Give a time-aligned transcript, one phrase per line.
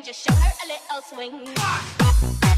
[0.00, 2.51] just show her a little swing.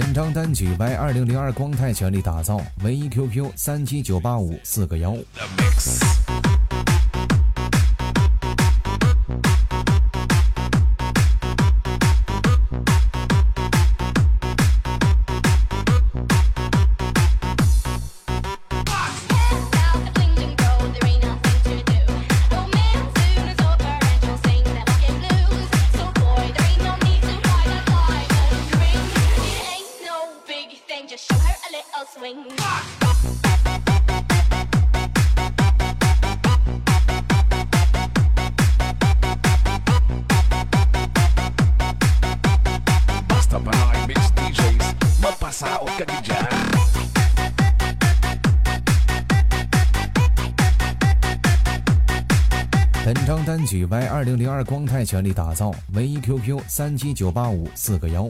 [0.00, 5.12] 本张单曲 Y 二零零二光泰全力打造，唯一 QQ 三七九八五四个幺。
[53.04, 58.28] 本张单曲 Y 二零零二光泰全力打造，唯一 QQ 三七九八五四个幺。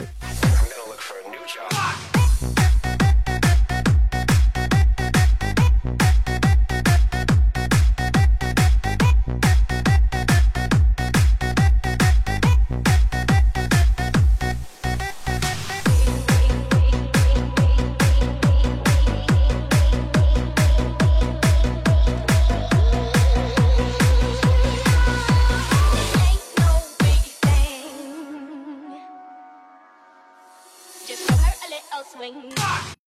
[31.79, 32.53] it, I'll swing.
[32.59, 32.98] Ah!